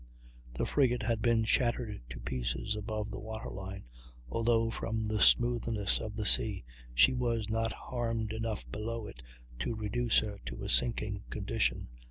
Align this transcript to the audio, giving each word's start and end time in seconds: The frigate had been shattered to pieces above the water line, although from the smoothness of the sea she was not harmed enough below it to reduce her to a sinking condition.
The 0.55 0.65
frigate 0.65 1.03
had 1.03 1.21
been 1.21 1.43
shattered 1.43 2.01
to 2.09 2.19
pieces 2.19 2.75
above 2.75 3.11
the 3.11 3.19
water 3.19 3.51
line, 3.51 3.83
although 4.31 4.71
from 4.71 5.07
the 5.07 5.21
smoothness 5.21 5.99
of 5.99 6.15
the 6.15 6.25
sea 6.25 6.65
she 6.95 7.13
was 7.13 7.49
not 7.51 7.71
harmed 7.71 8.33
enough 8.33 8.67
below 8.71 9.05
it 9.05 9.21
to 9.59 9.75
reduce 9.75 10.17
her 10.17 10.39
to 10.45 10.63
a 10.63 10.69
sinking 10.69 11.21
condition. 11.29 11.87